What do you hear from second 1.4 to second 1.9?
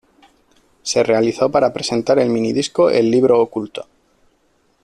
para